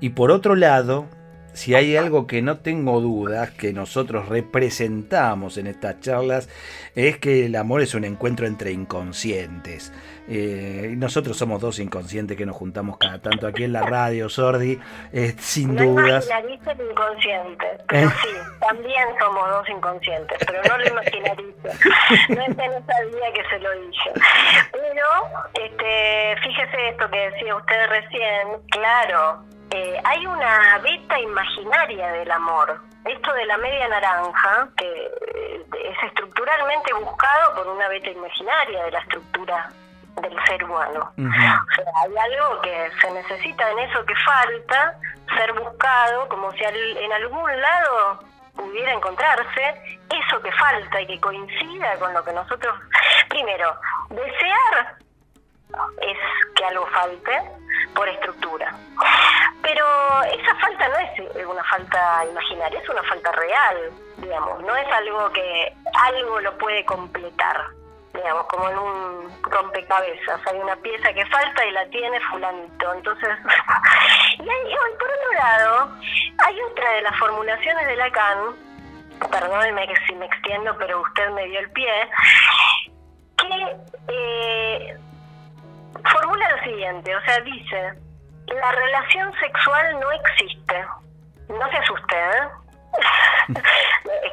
Y 0.01 0.11
por 0.11 0.31
otro 0.31 0.55
lado, 0.55 1.07
si 1.53 1.75
hay 1.75 1.97
algo 1.97 2.27
que 2.27 2.43
no 2.43 2.59
tengo 2.59 3.01
dudas 3.01 3.51
que 3.51 3.73
nosotros 3.73 4.29
representamos 4.29 5.57
en 5.57 5.67
estas 5.67 6.01
charlas, 6.01 6.49
es 6.95 7.19
que 7.19 7.47
el 7.47 7.57
amor 7.57 7.83
es 7.83 7.95
un 7.95 8.05
encuentro 8.05 8.47
entre 8.47 8.73
inconscientes. 8.73 9.93
Eh, 10.29 10.95
nosotros 10.97 11.37
somos 11.37 11.61
dos 11.61 11.81
inconscientes 11.81 12.37
que 12.37 12.47
nos 12.47 12.55
juntamos 12.55 12.99
cada 12.99 13.21
tanto 13.21 13.49
aquí 13.49 13.65
en 13.65 13.73
la 13.73 13.83
radio, 13.83 14.29
Sordi, 14.29 14.79
eh, 15.13 15.35
sin 15.39 15.75
no 15.75 15.83
dudas. 15.83 16.29
No 16.29 16.51
inconsciente, 16.73 17.67
pero 17.89 18.09
¿Eh? 18.09 18.13
sí, 18.23 18.29
también 18.61 19.09
somos 19.19 19.49
dos 19.51 19.69
inconscientes, 19.69 20.39
pero 20.47 20.63
no 20.69 20.79
lo 20.79 20.87
imaginarice. 20.87 21.51
No, 22.31 22.37
no 22.37 22.87
sabía 22.87 23.33
que 23.35 23.43
se 23.51 23.59
lo 23.59 23.71
dije. 23.81 24.11
Pero, 24.73 25.07
este, 25.65 26.37
fíjese 26.43 26.89
esto 26.91 27.11
que 27.11 27.19
decía 27.31 27.57
usted 27.57 27.87
recién, 27.89 28.49
claro, 28.71 29.45
eh, 29.71 30.01
hay 30.05 30.27
una 30.27 30.79
beta 30.79 31.19
imaginaria 31.19 32.09
del 32.13 32.31
amor. 32.31 32.81
Esto 33.05 33.33
de 33.33 33.47
la 33.47 33.57
media 33.59 33.89
naranja, 33.89 34.69
que 34.77 34.87
eh, 34.87 35.65
es 35.73 36.03
estructuralmente 36.09 36.93
buscado 36.95 37.55
por 37.55 37.69
una 37.69 37.89
beta 37.89 38.11
imaginaria 38.11 38.85
de 38.85 38.91
la 38.91 38.99
estructura 39.01 39.71
del 40.21 40.37
ser 40.47 40.65
humano. 40.65 41.13
O 41.17 41.35
sea, 41.35 41.65
hay 42.03 42.17
algo 42.17 42.61
que 42.63 42.91
se 43.01 43.11
necesita 43.13 43.71
en 43.71 43.79
eso 43.79 44.05
que 44.05 44.15
falta, 44.17 44.99
ser 45.37 45.53
buscado, 45.53 46.29
como 46.29 46.51
si 46.53 46.65
en 46.65 47.13
algún 47.13 47.61
lado 47.61 48.21
pudiera 48.57 48.93
encontrarse 48.93 50.01
eso 50.11 50.43
que 50.43 50.53
falta 50.53 51.01
y 51.01 51.07
que 51.07 51.21
coincida 51.21 51.97
con 51.99 52.13
lo 52.13 52.23
que 52.25 52.33
nosotros, 52.33 52.75
primero, 53.29 53.75
desear 54.11 54.97
es 56.03 56.19
que 56.55 56.65
algo 56.65 56.87
falte 56.89 57.43
por 57.95 58.09
estructura. 58.09 58.75
Pero 59.63 59.85
esa 60.23 60.55
falta 60.57 60.89
no 60.89 60.99
es 60.99 61.47
una 61.47 61.65
falta 61.65 62.25
imaginaria, 62.25 62.79
es 62.79 62.89
una 62.89 63.03
falta 63.05 63.33
real, 63.33 63.93
digamos, 64.19 64.63
no 64.63 64.77
es 64.77 64.87
algo 64.93 65.31
que 65.33 65.75
algo 66.07 66.41
lo 66.41 66.57
puede 66.59 66.85
completar, 66.85 67.69
digamos, 68.15 68.47
como 68.47 68.69
en 68.69 68.79
un 68.79 69.43
rompecabezas, 69.43 70.41
hay 70.47 70.59
una 70.59 70.77
pieza 70.77 71.13
que 71.13 71.25
falta 71.27 71.65
y 71.65 71.71
la 71.73 71.87
tiene 71.91 72.21
fulanito, 72.21 72.95
entonces, 72.95 73.29
y, 74.39 74.49
hay, 74.49 74.75
por 74.99 75.11
otro 75.11 75.33
lado, 75.39 75.97
hay 76.39 76.61
otra 76.63 76.91
de 76.93 77.03
las 77.03 77.19
formulaciones 77.19 77.87
de 77.87 77.97
Lacan, 77.97 78.57
perdónenme 79.31 79.89
que 79.89 80.07
si 80.07 80.15
me 80.15 80.27
extiendo, 80.27 80.77
pero 80.79 81.03
usted 81.03 81.31
me 81.31 81.47
dio 81.47 81.61
el 81.61 81.71
pie, 81.73 81.93
que 83.37 83.77
eh, 84.09 84.99
formula 86.03 86.57
lo 86.57 86.63
siguiente, 86.65 87.15
o 87.15 87.21
sea, 87.23 87.39
dice, 87.41 87.93
la 88.47 88.73
relación 88.73 89.33
sexual 89.39 90.01
no 90.01 90.11
existe. 90.13 90.85
No 91.49 91.71
se 91.71 91.77
asuste, 91.77 92.17
¿eh? 92.17 92.49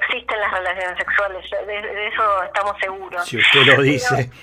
Existen 0.01 0.39
las 0.39 0.51
relaciones 0.51 0.97
sexuales, 0.97 1.49
de, 1.67 2.07
eso 2.07 2.43
estamos 2.43 2.75
seguros. 2.79 3.25
Si 3.25 3.37
usted 3.37 3.65
lo 3.65 3.81
dice. 3.81 4.29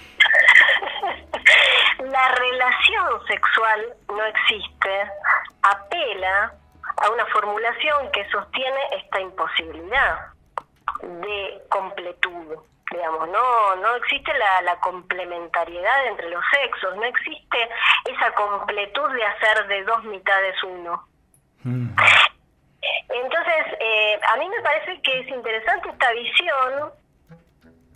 la 1.99 2.29
relación 2.29 3.27
sexual 3.27 3.95
no 4.09 4.25
existe, 4.25 5.11
apela 5.63 6.55
a 6.97 7.11
una 7.11 7.27
formulación 7.27 8.11
que 8.13 8.27
sostiene 8.31 8.79
esta 9.03 9.21
imposibilidad 9.21 10.29
de 11.03 11.63
completud 11.69 12.57
digamos, 12.91 13.29
no, 13.29 13.77
no 13.77 13.97
existe 13.97 14.33
la, 14.35 14.63
la, 14.63 14.79
complementariedad 14.81 16.07
entre 16.07 16.31
los 16.31 16.45
sexos, 16.51 16.97
no 16.97 17.05
existe 17.05 17.69
esa 18.05 18.33
completud 18.35 19.13
de 19.15 19.25
hacer 19.25 19.67
de 19.67 19.85
dos 19.85 20.05
mitades 20.05 20.63
uno. 20.63 21.07
Mm. 21.63 21.89
Entonces, 23.09 23.79
eh, 23.81 24.21
a 24.29 24.37
mí 24.37 24.49
me 24.49 24.63
parece 24.63 25.01
que 25.03 25.21
es 25.21 25.29
interesante 25.29 25.89
esta 25.89 26.13
visión 26.13 26.93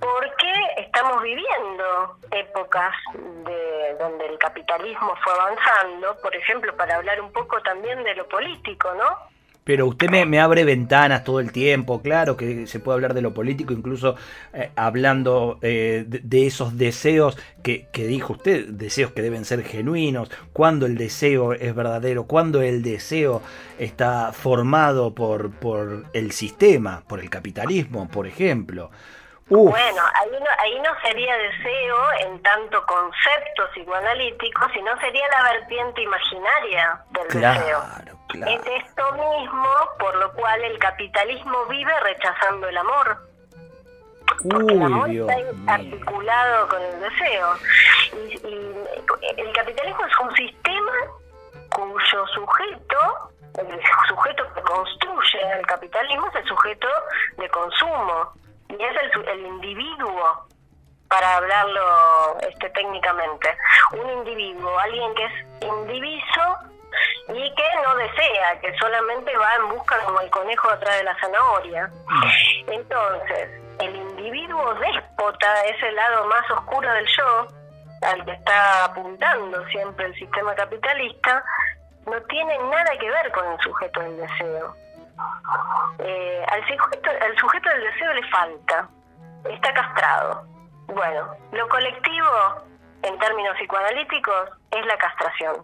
porque 0.00 0.52
estamos 0.76 1.22
viviendo 1.22 2.18
épocas 2.30 2.94
de 3.14 3.96
donde 3.98 4.26
el 4.26 4.38
capitalismo 4.38 5.14
fue 5.22 5.32
avanzando, 5.32 6.16
por 6.22 6.34
ejemplo, 6.34 6.74
para 6.76 6.96
hablar 6.96 7.20
un 7.20 7.32
poco 7.32 7.60
también 7.62 8.02
de 8.04 8.14
lo 8.14 8.28
político, 8.28 8.94
¿no? 8.94 9.37
Pero 9.68 9.86
usted 9.86 10.08
me, 10.08 10.40
abre 10.40 10.64
ventanas 10.64 11.24
todo 11.24 11.40
el 11.40 11.52
tiempo, 11.52 12.00
claro 12.00 12.38
que 12.38 12.66
se 12.66 12.80
puede 12.80 12.94
hablar 12.94 13.12
de 13.12 13.20
lo 13.20 13.34
político, 13.34 13.74
incluso 13.74 14.16
eh, 14.54 14.70
hablando 14.76 15.58
eh, 15.60 16.06
de, 16.08 16.46
esos 16.46 16.78
deseos 16.78 17.36
que, 17.62 17.86
dijo 17.92 18.32
usted, 18.32 18.68
deseos 18.68 19.12
que 19.12 19.20
deben 19.20 19.44
ser 19.44 19.62
genuinos, 19.62 20.30
cuando 20.54 20.86
el 20.86 20.96
deseo 20.96 21.52
es 21.52 21.74
verdadero, 21.74 22.24
cuando 22.24 22.62
el 22.62 22.82
deseo 22.82 23.42
está 23.78 24.32
formado 24.32 25.14
por, 25.14 25.50
por 25.50 26.06
el 26.14 26.32
sistema, 26.32 27.04
por 27.06 27.20
el 27.20 27.28
capitalismo, 27.28 28.08
por 28.08 28.26
ejemplo. 28.26 28.90
Bueno, 29.50 30.02
ahí 30.14 30.30
no, 30.30 30.46
ahí 30.58 30.78
no 30.80 30.90
sería 31.00 31.36
deseo 31.36 31.96
en 32.20 32.42
tanto 32.42 32.84
concepto 32.84 33.68
psicoanalítico, 33.72 34.68
sino 34.74 34.98
sería 35.00 35.26
la 35.28 35.42
vertiente 35.52 36.02
imaginaria 36.02 37.00
del 37.10 37.28
deseo. 37.28 37.82
Es 38.34 38.84
esto 38.84 39.12
mismo 39.12 39.68
por 39.98 40.14
lo 40.16 40.32
cual 40.34 40.62
el 40.62 40.78
capitalismo 40.78 41.64
vive 41.66 41.92
rechazando 42.00 42.68
el 42.68 42.76
amor. 42.76 43.18
Porque 44.50 44.74
el 44.74 44.82
amor 44.82 45.10
está 45.10 45.74
articulado 45.74 46.68
con 46.68 46.82
el 46.82 47.00
deseo. 47.00 47.56
y 48.44 49.40
el 49.40 49.52
capitalismo 49.54 50.04
es 50.04 50.20
un 50.20 50.36
sistema 50.36 50.92
cuyo 51.70 52.26
sujeto, 52.34 52.98
el 53.56 53.80
sujeto 54.08 54.44
que 54.54 54.60
construye 54.62 55.52
el 55.58 55.66
capitalismo 55.66 56.28
es 56.28 56.34
el 56.36 56.48
sujeto 56.48 56.88
de 57.38 57.48
consumo 57.48 58.32
y 58.46 58.47
es 58.84 58.96
el, 59.14 59.28
el 59.28 59.46
individuo 59.46 60.48
para 61.08 61.36
hablarlo 61.36 62.38
este, 62.40 62.68
técnicamente, 62.70 63.56
un 63.92 64.10
individuo, 64.10 64.78
alguien 64.78 65.14
que 65.14 65.24
es 65.24 65.32
indiviso 65.62 66.42
y 67.28 67.54
que 67.54 67.64
no 67.82 67.96
desea, 67.96 68.60
que 68.60 68.74
solamente 68.78 69.36
va 69.36 69.54
en 69.56 69.68
busca 69.70 69.98
como 70.04 70.20
el 70.20 70.30
conejo 70.30 70.70
atrás 70.70 70.98
de 70.98 71.04
la 71.04 71.18
zanahoria. 71.18 71.90
Entonces, 72.66 73.50
el 73.80 73.96
individuo 73.96 74.74
déspota, 74.74 75.62
ese 75.66 75.92
lado 75.92 76.26
más 76.26 76.50
oscuro 76.50 76.90
del 76.92 77.06
yo, 77.06 77.48
al 78.02 78.24
que 78.24 78.32
está 78.32 78.84
apuntando 78.84 79.66
siempre 79.68 80.06
el 80.06 80.14
sistema 80.14 80.54
capitalista, 80.54 81.44
no 82.06 82.20
tiene 82.22 82.58
nada 82.58 82.96
que 82.98 83.10
ver 83.10 83.32
con 83.32 83.52
el 83.52 83.60
sujeto 83.60 84.00
del 84.00 84.16
deseo. 84.18 84.74
Eh, 85.98 86.44
al, 86.50 86.60
sujeto, 86.66 87.10
al 87.10 87.36
sujeto 87.36 87.68
del 87.70 87.82
deseo 87.82 88.14
le 88.14 88.22
falta, 88.28 88.88
está 89.50 89.72
castrado. 89.72 90.46
Bueno, 90.86 91.28
lo 91.52 91.68
colectivo, 91.68 92.28
en 93.02 93.18
términos 93.18 93.56
psicoanalíticos, 93.58 94.50
es 94.70 94.86
la 94.86 94.96
castración. 94.96 95.56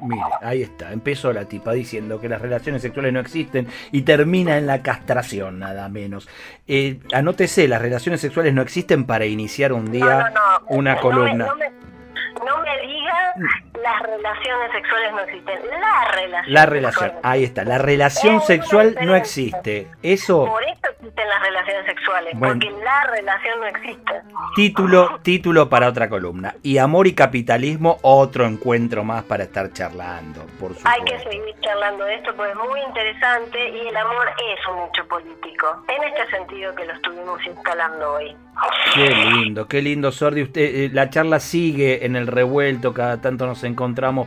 Mire, 0.00 0.22
ahí 0.40 0.62
está, 0.62 0.90
empezó 0.90 1.32
la 1.32 1.44
tipa 1.44 1.72
diciendo 1.72 2.20
que 2.20 2.28
las 2.28 2.42
relaciones 2.42 2.82
sexuales 2.82 3.12
no 3.12 3.20
existen 3.20 3.68
y 3.92 4.02
termina 4.02 4.56
en 4.56 4.66
la 4.66 4.82
castración, 4.82 5.60
nada 5.60 5.88
menos. 5.88 6.28
Eh, 6.66 6.98
anótese, 7.12 7.68
las 7.68 7.80
relaciones 7.80 8.20
sexuales 8.20 8.52
no 8.52 8.62
existen 8.62 9.06
para 9.06 9.26
iniciar 9.26 9.72
un 9.72 9.92
día 9.92 10.32
una 10.66 10.96
columna. 10.96 11.46
no 11.46 12.62
me 12.62 12.78
diga 12.86 13.34
mm 13.36 13.71
las 13.82 14.02
relaciones 14.02 14.72
sexuales 14.72 15.12
no 15.12 15.20
existen. 15.20 15.58
La 15.80 16.12
relación. 16.12 16.54
La 16.54 16.66
relación, 16.66 17.12
ahí 17.22 17.44
está. 17.44 17.64
La 17.64 17.78
relación 17.78 18.40
sexual 18.42 18.96
no 19.02 19.16
existe. 19.16 19.88
Eso. 20.02 20.46
Por 20.46 20.62
eso 20.62 20.80
existen 20.90 21.28
las 21.28 21.42
relaciones 21.42 21.86
sexuales, 21.86 22.36
porque 22.38 22.70
la 22.70 23.04
relación 23.10 23.60
no 23.60 23.66
existe. 23.66 24.12
Título, 24.54 25.20
título 25.22 25.68
para 25.68 25.88
otra 25.88 26.08
columna. 26.08 26.54
Y 26.62 26.78
amor 26.78 27.06
y 27.06 27.14
capitalismo, 27.14 27.98
otro 28.02 28.46
encuentro 28.46 29.04
más 29.04 29.24
para 29.24 29.44
estar 29.44 29.72
charlando, 29.72 30.46
por 30.60 30.74
supuesto. 30.74 30.88
Hay 30.88 31.02
que 31.02 31.18
seguir 31.18 31.54
charlando 31.60 32.04
de 32.04 32.14
esto 32.14 32.34
porque 32.36 32.52
es 32.52 32.58
muy 32.58 32.80
interesante 32.80 33.68
y 33.68 33.88
el 33.88 33.96
amor 33.96 34.28
es 34.28 34.68
un 34.68 34.88
hecho 34.88 35.06
político. 35.08 35.84
En 35.88 36.02
este 36.04 36.36
sentido 36.36 36.74
que 36.74 36.84
lo 36.84 36.92
estuvimos 36.92 37.44
instalando 37.46 38.12
hoy. 38.14 38.36
Qué 38.94 39.08
lindo, 39.08 39.66
qué 39.66 39.80
lindo, 39.80 40.12
Sordi. 40.12 40.42
Usted, 40.42 40.60
eh, 40.60 40.90
la 40.92 41.08
charla 41.08 41.40
sigue 41.40 42.04
en 42.04 42.16
el 42.16 42.26
revuelto, 42.26 42.92
cada 42.92 43.20
tanto 43.20 43.46
nos 43.46 43.64
encontramos, 43.64 43.71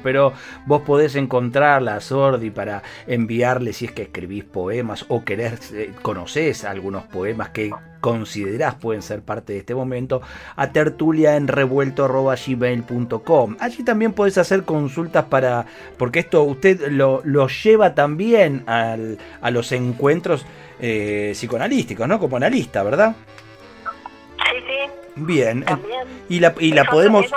pero 0.03 0.33
vos 0.65 0.81
podés 0.81 1.15
encontrarla, 1.15 2.01
Sordi, 2.01 2.49
para 2.51 2.83
enviarle 3.07 3.73
si 3.73 3.85
es 3.85 3.91
que 3.91 4.03
escribís 4.03 4.43
poemas 4.43 5.05
o 5.09 5.23
querés, 5.23 5.71
eh, 5.71 5.91
conocés 6.01 6.65
algunos 6.65 7.03
poemas 7.03 7.49
que 7.49 7.71
considerás 8.01 8.75
pueden 8.75 9.01
ser 9.01 9.23
parte 9.23 9.53
de 9.53 9.59
este 9.59 9.73
momento, 9.73 10.21
a 10.55 10.71
tertulia 10.71 11.37
en 11.37 11.47
revuelto.gmail.com. 11.47 13.57
Allí 13.59 13.83
también 13.83 14.13
podés 14.13 14.37
hacer 14.37 14.63
consultas 14.63 15.25
para, 15.25 15.65
porque 15.97 16.19
esto 16.19 16.43
usted 16.43 16.91
lo, 16.91 17.23
lleva 17.47 17.95
también 17.95 18.61
al, 18.67 19.17
a 19.41 19.49
los 19.49 19.71
encuentros 19.71 20.45
eh, 20.79 21.31
psicoanalísticos, 21.33 22.07
¿no? 22.07 22.19
Como 22.19 22.37
analista, 22.37 22.83
¿verdad? 22.83 23.15
Sí, 24.37 24.63
sí. 24.67 25.04
Bien, 25.15 25.63
y 26.27 26.39
la, 26.39 26.53
y 26.59 26.73
la 26.73 26.83
podemos... 26.85 27.25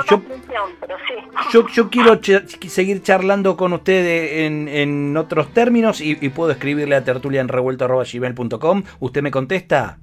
Yo, 1.51 1.67
yo, 1.69 1.89
quiero 1.89 2.21
seguir 2.23 3.03
charlando 3.03 3.57
con 3.57 3.73
usted 3.73 4.45
en, 4.45 4.69
en 4.69 5.17
otros 5.17 5.55
términos 5.55 6.01
y, 6.03 6.29
puedo 6.29 6.51
escribirle 6.51 6.95
a 6.95 7.05
tertulia 7.05 7.41
en 7.41 7.49
revuelto.gmail.com. 7.49 8.83
¿Usted 9.01 9.23
me 9.23 9.31
contesta? 9.31 9.97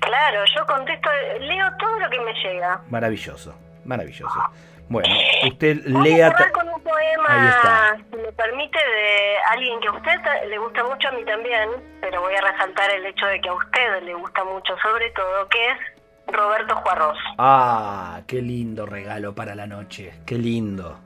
Claro, 0.00 0.40
yo 0.56 0.64
contesto, 0.64 1.10
leo 1.40 1.66
todo 1.78 1.98
lo 1.98 2.08
que 2.08 2.20
me 2.20 2.32
llega. 2.34 2.80
Maravilloso, 2.88 3.54
maravilloso. 3.84 4.40
Bueno, 4.88 5.08
usted 5.46 5.84
lea... 5.84 6.30
Vamos 6.30 6.52
con 6.52 6.68
un 6.68 6.82
poema, 6.82 7.96
si 8.10 8.16
me 8.16 8.32
permite, 8.32 8.78
de 8.78 9.36
alguien 9.50 9.80
que 9.80 9.88
a 9.88 9.92
usted 9.92 10.20
le 10.48 10.58
gusta 10.58 10.84
mucho, 10.84 11.08
a 11.08 11.12
mí 11.12 11.24
también, 11.24 11.70
pero 12.00 12.20
voy 12.20 12.34
a 12.34 12.40
resaltar 12.40 12.90
el 12.90 13.06
hecho 13.06 13.26
de 13.26 13.40
que 13.40 13.48
a 13.48 13.54
usted 13.54 14.02
le 14.02 14.14
gusta 14.14 14.44
mucho 14.44 14.76
sobre 14.78 15.10
todo, 15.10 15.48
que 15.48 15.70
es 15.70 15.93
Roberto 16.26 16.76
Juarros. 16.76 17.18
Ah, 17.38 18.22
qué 18.26 18.42
lindo 18.42 18.86
regalo 18.86 19.34
para 19.34 19.54
la 19.54 19.66
noche, 19.66 20.20
qué 20.26 20.36
lindo. 20.36 20.98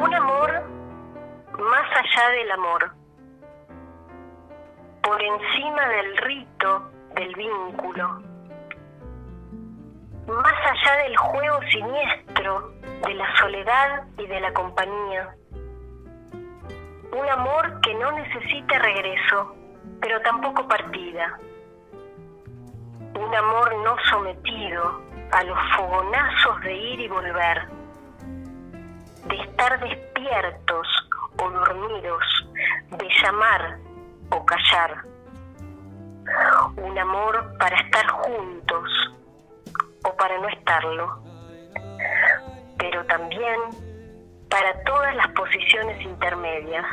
Un 0.00 0.14
amor 0.14 0.62
más 1.58 1.86
allá 1.92 2.28
del 2.30 2.50
amor 2.52 2.97
encima 5.28 5.88
del 5.88 6.16
rito, 6.18 6.90
del 7.14 7.34
vínculo, 7.34 8.22
más 10.26 10.54
allá 10.70 11.02
del 11.04 11.16
juego 11.16 11.60
siniestro, 11.70 12.72
de 13.06 13.14
la 13.14 13.36
soledad 13.36 14.04
y 14.18 14.26
de 14.26 14.40
la 14.40 14.52
compañía. 14.52 15.34
Un 17.12 17.28
amor 17.30 17.80
que 17.80 17.94
no 17.94 18.12
necesita 18.12 18.78
regreso, 18.78 19.56
pero 20.00 20.20
tampoco 20.22 20.66
partida. 20.68 21.38
Un 23.14 23.34
amor 23.34 23.74
no 23.84 23.96
sometido 24.10 25.00
a 25.32 25.42
los 25.44 25.58
fogonazos 25.76 26.60
de 26.60 26.76
ir 26.76 27.00
y 27.00 27.08
volver, 27.08 27.68
de 29.24 29.36
estar 29.40 29.80
despiertos 29.80 30.86
o 31.38 31.50
dormidos, 31.50 32.22
de 32.90 33.08
llamar 33.22 33.78
o 34.30 34.44
callar. 34.44 35.04
Un 36.82 36.98
amor 36.98 37.56
para 37.58 37.76
estar 37.76 38.06
juntos 38.08 38.90
o 40.04 40.16
para 40.16 40.38
no 40.38 40.48
estarlo. 40.48 41.22
Pero 42.78 43.04
también 43.06 43.60
para 44.48 44.82
todas 44.84 45.14
las 45.16 45.28
posiciones 45.28 46.00
intermedias. 46.02 46.84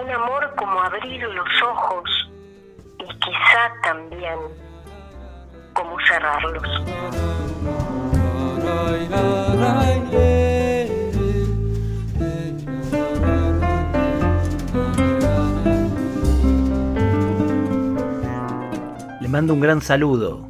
Un 0.00 0.10
amor 0.10 0.54
como 0.56 0.80
abrir 0.80 1.22
los 1.22 1.62
ojos 1.62 2.30
y 2.98 3.06
quizá 3.18 3.72
también 3.82 4.38
como 5.74 5.96
cerrarlos. 6.06 6.62
Mando 19.30 19.54
un 19.54 19.60
gran 19.60 19.80
saludo. 19.80 20.48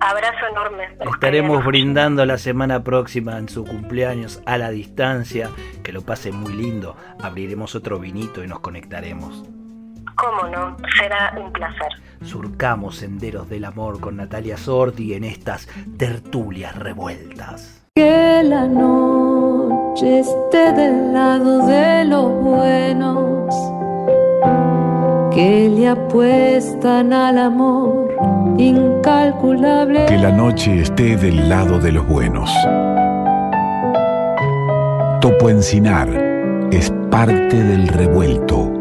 Abrazo 0.00 0.46
enorme. 0.50 0.84
Estaremos 1.12 1.64
brindando 1.64 2.24
la 2.24 2.38
semana 2.38 2.82
próxima 2.82 3.36
en 3.36 3.48
su 3.50 3.64
cumpleaños 3.64 4.42
a 4.46 4.56
la 4.56 4.70
distancia. 4.70 5.50
Que 5.82 5.92
lo 5.92 6.00
pase 6.02 6.32
muy 6.32 6.54
lindo. 6.54 6.96
Abriremos 7.22 7.74
otro 7.74 7.98
vinito 7.98 8.42
y 8.42 8.46
nos 8.46 8.60
conectaremos. 8.60 9.44
Cómo 10.16 10.48
no, 10.48 10.76
será 10.98 11.34
un 11.38 11.52
placer. 11.52 11.88
Surcamos 12.22 12.96
senderos 12.96 13.48
del 13.48 13.64
amor 13.64 14.00
con 14.00 14.16
Natalia 14.16 14.56
Sordi 14.56 15.14
en 15.14 15.24
estas 15.24 15.66
tertulias 15.98 16.76
revueltas. 16.76 17.82
Que 17.94 18.42
la 18.44 18.66
noche 18.66 20.20
esté 20.20 20.72
del 20.72 21.12
lado 21.12 21.66
de 21.66 22.04
los 22.04 22.30
buenos, 22.42 23.54
que 25.40 25.70
le 25.70 25.88
apuestan 25.88 27.14
al 27.14 27.38
amor 27.38 28.14
incalculable. 28.58 30.04
Que 30.04 30.18
la 30.18 30.30
noche 30.30 30.82
esté 30.82 31.16
del 31.16 31.48
lado 31.48 31.78
de 31.78 31.92
los 31.92 32.06
buenos. 32.06 32.50
Topo 35.22 35.48
Encinar 35.48 36.08
es 36.70 36.92
parte 37.10 37.56
del 37.56 37.88
revuelto 37.88 38.79